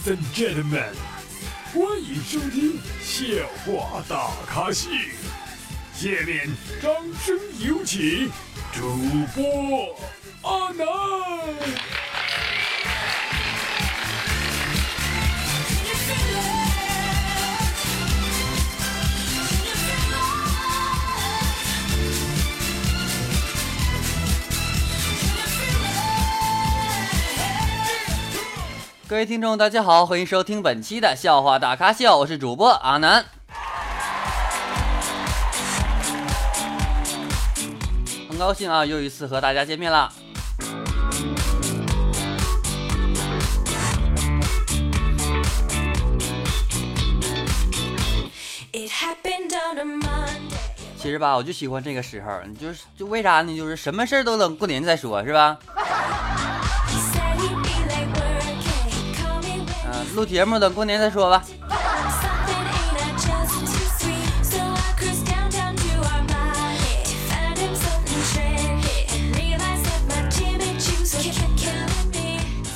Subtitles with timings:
[0.00, 0.94] Ladies and gentlemen，
[1.74, 3.24] 欢迎收听笑
[3.64, 4.88] 话大咖秀。
[5.94, 6.48] 下面
[6.80, 6.92] 掌
[7.22, 8.30] 声有请
[8.72, 8.96] 主
[9.34, 9.94] 播
[10.42, 10.86] 阿南。
[29.10, 33.24] 各位听众，大家好，欢迎收听本期的笑话大咖秀，我是主播阿南。
[38.28, 40.12] 很高兴啊，又一次和大家见面了。
[50.96, 53.56] 其实吧，我就喜欢这个时候，你就是就为啥呢？
[53.56, 55.58] 就是什么事儿都等过年再说，是吧？
[60.20, 61.42] 录节目等过年再说吧。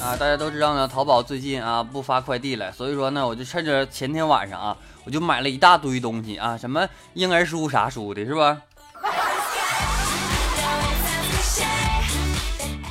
[0.03, 8.57] 啊，大家都知道呢，淘宝最近啊不发快递了，所以说呢，我就趁着前天晚上啊，我就买了一大堆东西啊，什么婴儿书啥书的，是吧？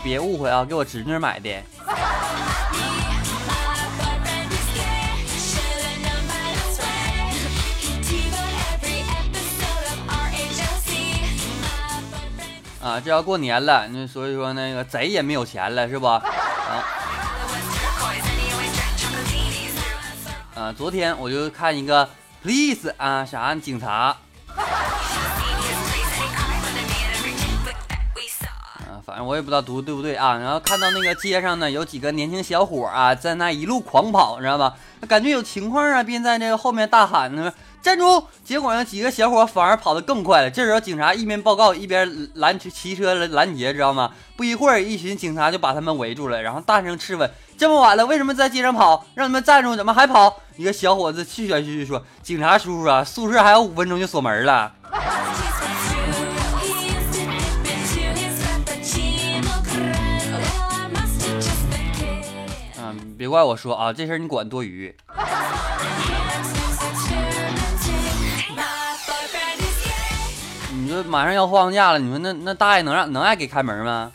[0.04, 1.50] 别误会啊，给我侄女买的。
[12.84, 16.06] 啊，这要过年了，那所以说那个贼也没有钱了，是不？
[16.06, 16.22] 啊，
[20.54, 22.10] 啊，昨天我就看一个
[22.44, 24.18] police 啊，啥警察，
[28.84, 30.36] 啊，反正我也不知道读对不对啊。
[30.36, 34.76] 然后看到那个街上呢，有几个年轻小伙啊，在那一路狂跑，你知道吧？
[35.08, 37.54] 感觉有情况啊，便在这个后面大喊呢。
[37.84, 38.24] 站住！
[38.46, 40.50] 结果呢，几个小伙反而跑得更快了。
[40.50, 44.12] 这时候，警察一边报告一边拦骑车拦截，知道吗？
[44.38, 47.30] 不一会儿，一群警察就把他们围住了，然后大声质问
[47.60, 49.06] ：“这么晚了，为什么在街上跑？
[49.16, 54.72] 让他们站住，怎么还跑？”一个小伙子气喘吁吁说：“警察叔叔啊，宿舍还有五分钟就锁门了。
[62.80, 64.96] ”嗯，别怪我说啊，这事儿你管多余。
[71.02, 74.12] 马上要放假了，你说那那大爷能让能爱给开门吗？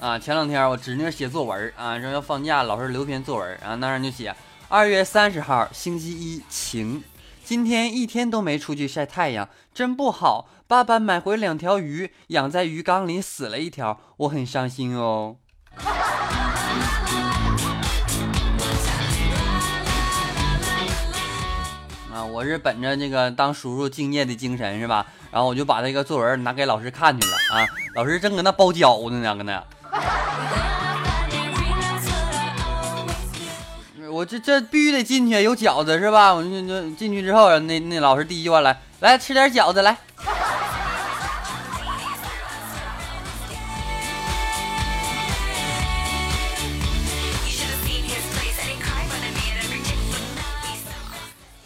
[0.00, 4.34] 啊，前两天我侄女写作文啊，说要放假，老师留篇作文啊，那上就写
[4.68, 7.02] 二月三十号星期一晴。
[7.50, 10.48] 今天一天都没出去晒太阳，真不好。
[10.68, 15.34] 爸爸买回两条鱼，养在鱼缸里，死了一条，我很伤心哦。
[22.14, 25.04] 啊，我是本着这个当叔叔敬业的精神是吧？
[25.32, 27.66] 然后我就把这个作文拿给老师看去了啊。
[27.96, 29.60] 老师正搁那包饺子呢，搁那。
[34.20, 36.34] 我这这必须得进去，有饺子是吧？
[36.34, 39.92] 我就就进去之后，那那老师第一句话来来吃点饺子来。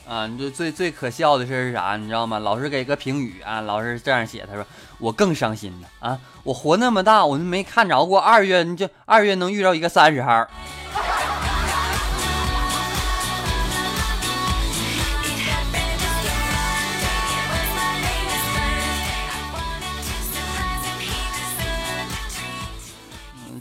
[0.07, 1.97] 啊，你就最最可笑的事是啥？
[1.97, 2.39] 你知道吗？
[2.39, 4.65] 老师给个评语啊，老师这样写，他说
[4.99, 6.17] 我更伤心了啊！
[6.45, 10.47] 我活那么大，我就没看着过二月，你就二月能遇到一个三十号。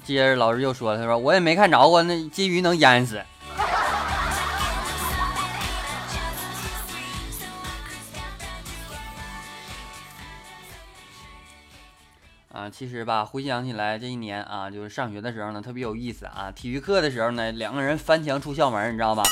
[0.04, 3.18] 接着老师又说：“他说我也没看着过，那金鱼能淹死。
[12.54, 16.52] ”啊，其实吧，回想起来这一年啊，就是上学的时候呢，特别有意思啊。
[16.54, 19.24] 体育课的时候呢，两个人翻墙出校门，你知道吧？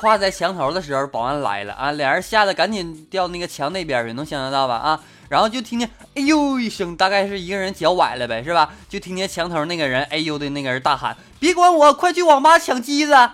[0.00, 4.76] 跨在墙头的时候，保安来了啊，俩人吓得赶紧掉那个墙那边去，能想象到吧？
[4.76, 5.00] 啊！
[5.28, 8.70] 然后就听见“哎呦”一声，大概是一个人脚崴了呗，是吧？
[8.88, 13.12] 就听见墙头那个人“哎呦”的那个人大喊：“别管我，快去网吧抢机子！”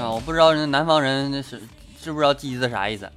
[0.00, 1.62] 啊，我不知道那南方人那是
[2.02, 3.10] 知不知道机子啥意思。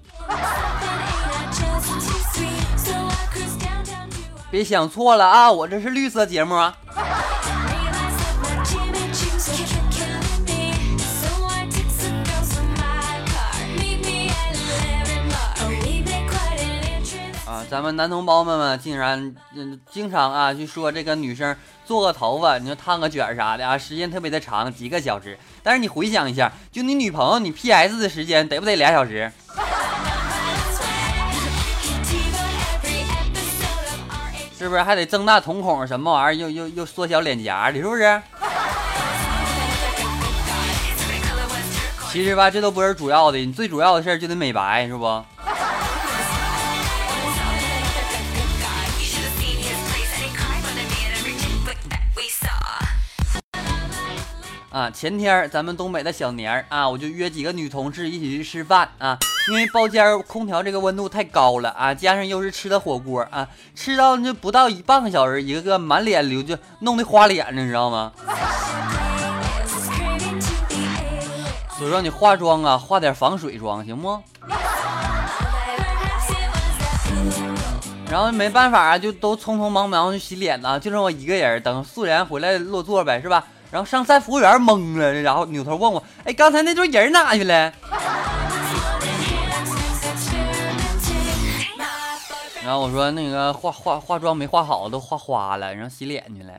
[4.49, 6.77] 别想错了啊，我这是绿色节目啊。
[17.69, 21.53] 咱们男同胞们们竟然嗯经常啊去说这个女生
[21.85, 25.37] 做个头发，你说烫个卷啥的啊，时间特别的长，几个小时。
[25.61, 29.29] 但是你回想一下，就你女朋友你 PS 的时间得不得俩小时？
[34.57, 36.49] 是不是还得增大瞳孔什么玩意儿？
[36.49, 38.21] 又又又缩小脸颊的，是不是？
[42.09, 45.23] 其实吧，这都不是主要的，你最主要的事儿就得美白，是不？
[54.77, 59.17] 啊，前天咱们东北的小年儿啊，我就约几个女同事一起去吃饭啊，
[59.49, 68.11] 因为包间空调这个温度太高了啊，加上又是吃的火锅啊，吃到就不到一半个小时，一个个满脸流就弄得花脸呢，你知道吗？
[71.79, 74.21] 所以说你化妆啊，化点防水妆行不？
[78.11, 83.43] 然后没办法啊，就都匆匆忙忙去洗脸呢，就剩我一个人，等素颜回来落座呗，是吧？
[83.69, 87.71] 然后上菜服务员懵了，然后扭头问我：“哎，刚才那桌人哪去了？”
[92.63, 96.53] 然后我说：“那个化化化妆没化好，都化花了，然后洗脸去了。”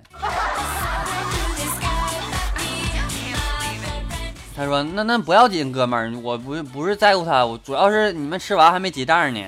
[4.56, 9.46] 他说：“那那不要紧，哥们儿，我不不是在乎他，我主要是你们吃完还没结账呢。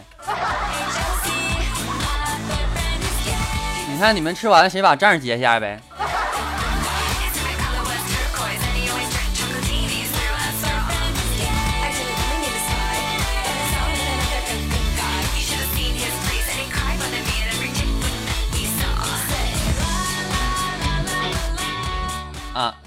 [3.89, 5.81] 你看你们吃完谁把账结一下呗？”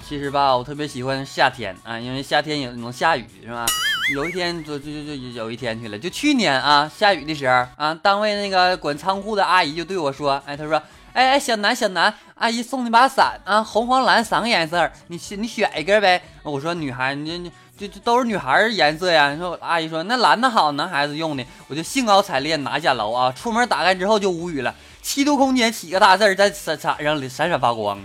[0.07, 3.65] 其实吧，我特别喜欢夏天啊，因为夏天也能下雨，是吧？
[4.13, 10.75] 有一天就就就就有一天去了，就去年啊，下雨的时候啊，单位那个管仓库的阿姨就对我说，哎，她说，
[11.13, 16.21] 哎哎，小南小南，阿姨送你把伞啊，红黄蓝三个颜色，你你选一个呗。
[16.43, 19.31] 我说女孩，你你就就都是女孩颜色呀。
[19.31, 27.97] 你说阿姨说那蓝的好，男孩子用的，我就兴高采烈拿下楼啊，出门打开之后就无语了，七度空间几个大字在伞伞上闪闪发光。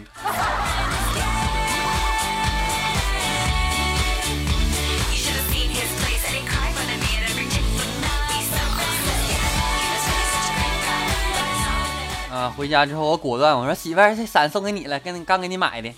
[12.58, 15.88] 回家之后我果断我说媳妇儿，这伞送给你了，跟你刚给你买的。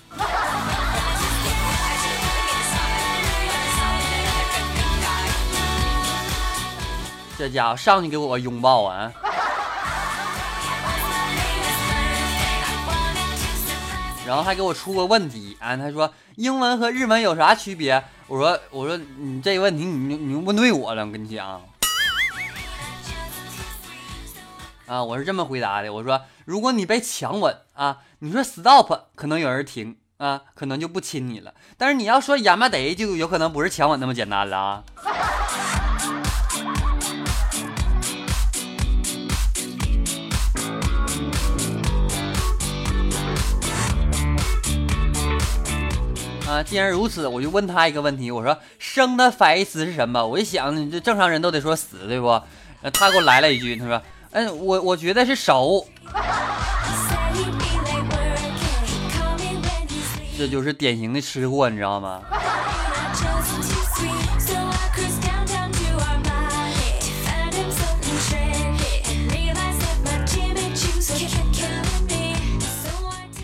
[7.38, 9.10] 这家伙上去给我个拥抱啊！
[14.26, 18.04] 然后还给我出个问题啊，他说英文和日文有啥区别？
[18.26, 21.58] 我说我说你这个问题你你问对我了，我跟你讲。
[24.90, 25.92] 啊，我是这么回答的。
[25.92, 31.54] 我说，如果你被强吻啊，你说 stop，可能有人停啊，可能就不亲你了。
[31.78, 34.82] 但是你要说亚麻得，就有可能不是强吻那么简单了啊。
[46.48, 48.32] 啊，既然如此，我就问他一个问题。
[48.32, 50.26] 我说，生的反义词是什么？
[50.26, 52.42] 我一想，这正常人都得说死，对不？
[52.92, 54.02] 他给我来了一句，他说。
[54.32, 55.84] 嗯，我我觉得是熟，
[60.38, 62.22] 这就是典型的吃货，你知道吗？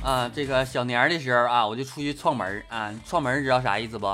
[0.02, 4.06] 啊，这个小年的时候啊，我就出去串门啊，串门知道啥意思不？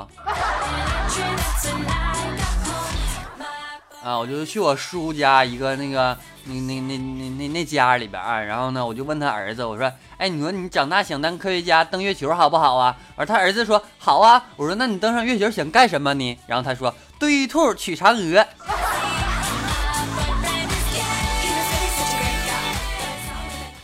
[4.02, 6.16] 啊，我就去我叔家一个那个。
[6.44, 12.96] 那那那那那那家里边啊，然后呢，我就问他儿子，我说，哎，你说你长大想当科学家，登月球好不好啊？
[13.14, 14.44] 而他儿子说好啊。
[14.56, 16.36] 我说，那你登上月球想干什么呢？
[16.48, 18.44] 然后他说，对兔取嫦娥，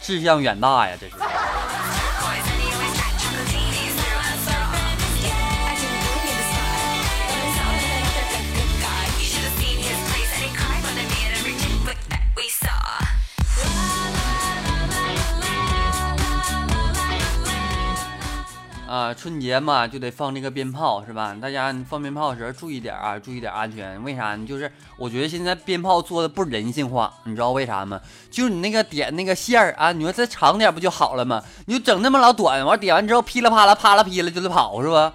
[0.03, 1.13] 志向远大呀，这是。
[19.15, 21.37] 春节嘛就得放这个鞭炮是吧？
[21.41, 24.03] 大家放鞭炮的时候注意点啊，注意点安全。
[24.03, 24.47] 为啥呢？
[24.47, 28.01] 就是我觉得现在鞭炮做的不人性化，你知道为啥吗？
[28.31, 31.43] 就是你那个点那个线儿啊，你说再长点不就好了吗？
[31.67, 35.13] 你就整那么老短，完点完之后噼里啪啦啪啦噼啦就得跑是吧？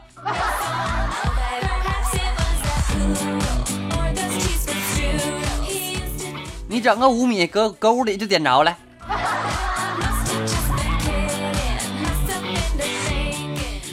[6.67, 8.75] 你整个五米搁搁屋里就点着了。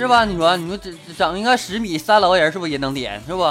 [0.01, 0.25] 是吧？
[0.25, 3.23] 你说，你说整整一个十米三楼人，是不是也能点？
[3.27, 3.43] 是不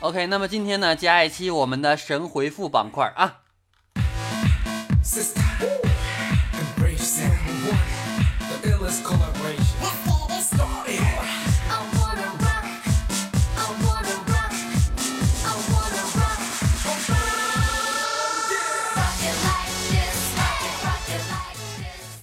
[0.00, 3.40] ？OK，那么今天呢，加一期我们的神回复板块啊。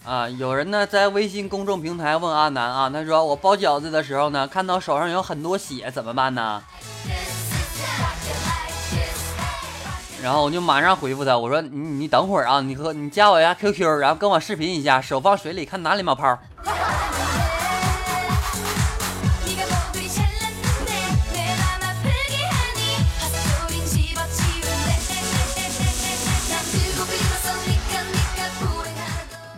[0.06, 6.62] 啊，有人呢在微信公众平台问阿南啊，他说我包饺子的时候呢，看到手上有很多血，怎么办呢？
[10.26, 16.36] 然后我就马上回复他，我说你你等会儿啊，你和你加我一下 QQ，然后跟我视频一下，手放水里看哪里冒泡。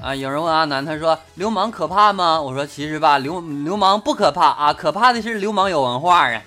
[0.03, 2.41] 啊，有人问阿南，他说流氓可怕吗？
[2.41, 6.41] 我说其实吧，流流氓不可怕啊，可怕的是流氓有文化啊。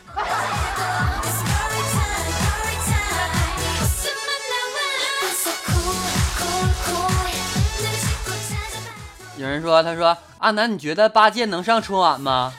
[9.41, 12.53] 有人说，他说阿南，你觉得八戒能上春晚吗？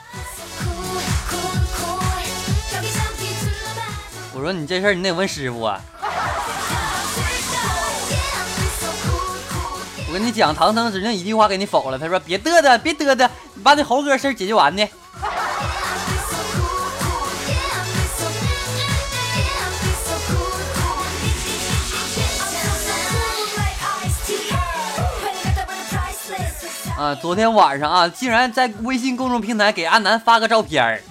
[4.34, 5.80] 我说你这事儿你得问师傅啊。
[10.08, 11.96] 我跟你讲，唐僧指定一句话给你否了。
[11.96, 14.84] 他说别嘚嘚，别嘚嘚，你把你猴哥事解决完呢。
[27.02, 27.12] 啊！
[27.16, 31.02] 昨天晚上啊，竟然在微信公众平台给阿南发个照片儿。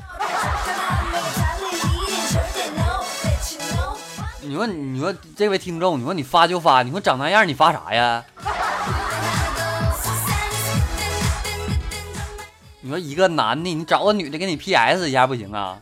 [4.40, 8.24] 你说，你说这位听众，你说你发就发，你说长那样你发啥呀？
[12.80, 15.78] 你说一个男的，你找个女的给你 PS 一下不行啊？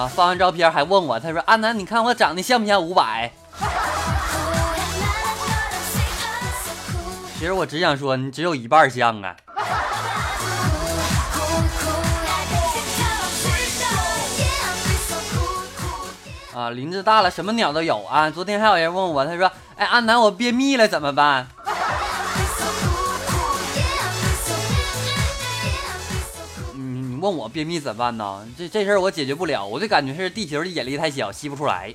[0.00, 0.08] 啊！
[0.08, 3.30] 发完照片还问我，他说：“阿南，你看我长得像不像五百？”
[7.38, 9.36] 其实我只想说，你只有一半像啊。
[16.54, 18.30] 啊，林子大了，什么鸟都有啊！
[18.30, 21.46] 昨天还有人问我，他说：“哎，阿南，我便秘了怎么办？”
[27.20, 28.46] 问我便秘怎么办呢？
[28.56, 31.94] 这这事儿我解决不了，我就感觉是地球的引力太小，吸不出来。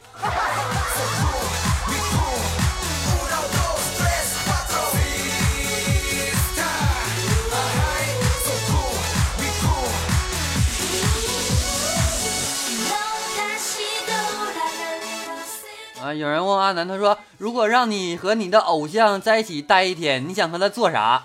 [16.02, 16.14] 啊！
[16.14, 21.24] 有人问阿南，他说：“如果让你和你的偶像在一起待一天，你想和他做啥？”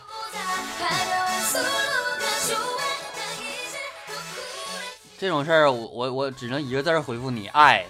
[5.20, 7.84] 这种事儿，我我我只能一个字儿回复你：爱。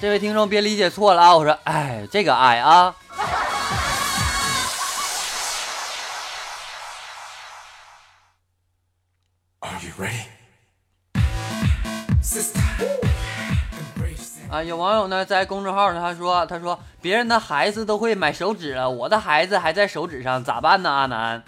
[0.00, 1.36] 这位听众别理解错了啊！
[1.36, 2.92] 我说，哎，这个爱啊。
[14.56, 20.90] 啊，有网友呢在公众号上他说，他说别人的孩子都会买手指了，我的孩子还在手指上，咋办呢？
[20.90, 21.42] 阿南，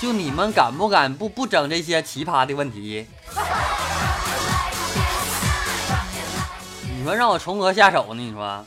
[0.00, 3.06] 就你们敢不敢不不整这些奇葩的问题？
[6.96, 8.22] 你说让我从何下手呢？
[8.22, 8.64] 你说？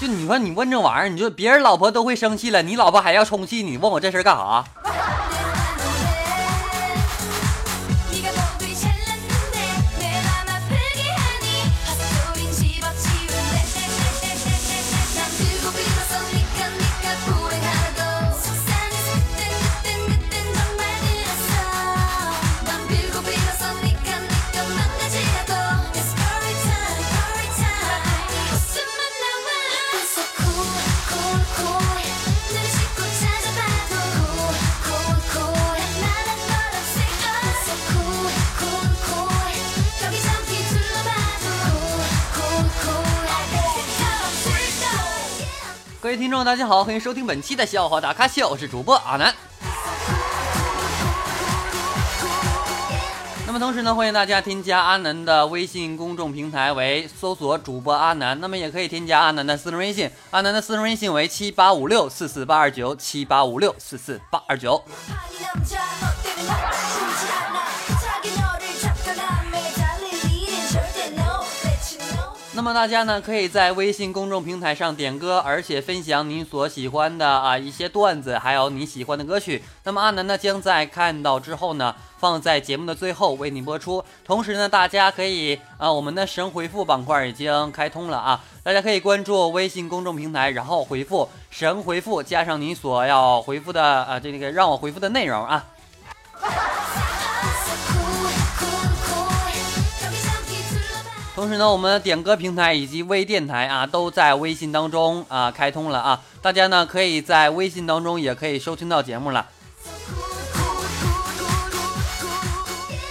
[0.00, 4.64] 就你说你问这玩意儿，你说别人老婆都会生气了，你老婆还要充气，你问我这事干啥？
[46.30, 49.34] 听众，大家好，欢迎收听本期的笑话大咖秀，我是主播阿南。
[53.44, 64.84] 那么同时呢，欢迎大家添加阿南的微信公众平台为搜索主播阿南，那么也可以添加阿南的私人微信，阿南的私人微信为七八五六四四八二九七八五六四四八二九。
[72.52, 79.62] 那么大家呢，可以在微信公众平台上点歌，而且分享你所喜欢的啊一些段子，还有你喜欢的歌曲。
[79.84, 84.04] 那么阿南呢，将在看到之后呢，放在节目的最后为你播出。
[84.24, 95.64] 同时呢，大家可以啊，我们的神回复板块已经开通了啊，大家可以关注微信公众平台，然后回复“神回复”加上你所要回复的啊这个让我回复的内容啊。
[101.34, 109.46] 同时呢，我们的点歌平台以及微电台啊，都在微信当中啊开通了啊，大家呢可以在微信当中也可以收听到节目了。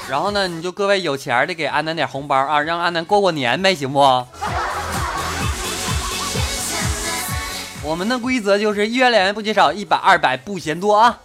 [0.08, 4.00] 然后呢，你就各位有钱的给安南点红包啊，让安南过过年呗，行不？
[7.82, 11.20] 我们的规则就是一元两元不嫌少，一百二百不嫌多啊。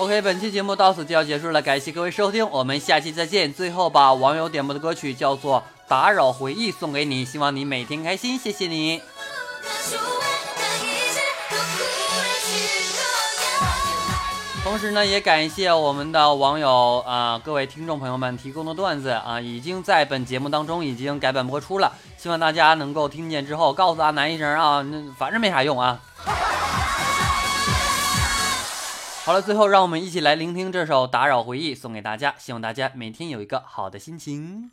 [0.00, 3.52] OK，本期节目到此就要结束了，感谢各位收听，我们下期再见。
[3.52, 9.02] 最后把网友点播的歌曲叫做《打扰回忆》送给你，希望你每天开心，谢谢你。
[14.64, 26.00] 同时呢，也感谢我们的网友啊，各位听众朋友们提供的段子啊，已经在本节目当中已经改版播出了，希望大家能够听见之后告诉阿南一声啊，那反正没啥用啊。
[29.22, 34.70] 好了，最后让我们一起来聆听这首《打扰回忆》，送给大家，希望大家每天有一个好的心情。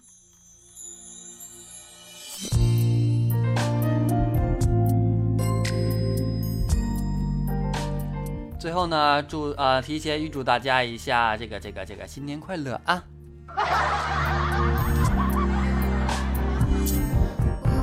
[8.57, 13.03] 最后呢，祝呃提前预祝大家一下这个这个这个新年快乐啊！
[13.49, 13.55] 我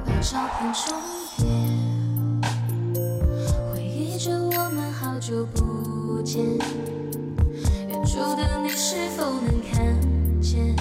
[0.06, 0.98] 把照片重
[1.36, 1.46] 叠，
[3.72, 5.73] 回忆着我们好久不。
[6.26, 10.00] 远处的你是否能看
[10.40, 10.74] 见？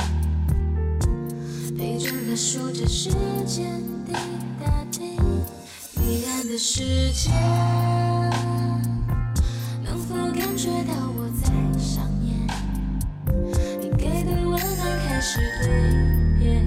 [1.77, 3.09] 陪着他数着时
[3.45, 4.13] 间滴
[4.63, 5.19] 答滴，
[5.97, 7.29] 黑暗的世界，
[9.83, 12.47] 能否感觉到我在想念？
[13.81, 16.63] 你给的温暖开始蜕变，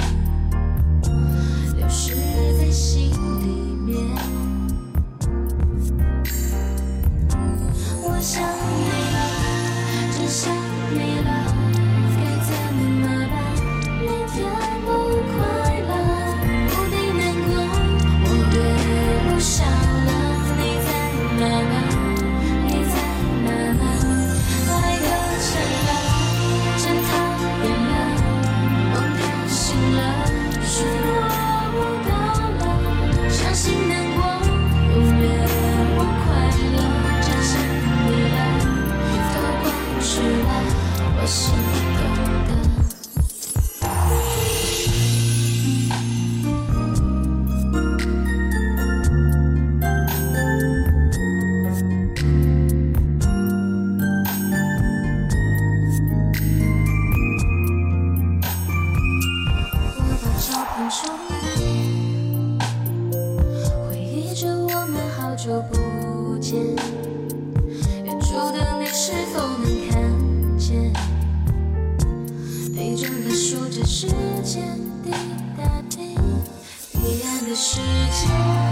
[77.57, 78.66] 世界，